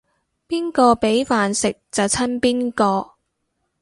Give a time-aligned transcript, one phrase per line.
[0.47, 3.11] 邊個畀飯食就親邊個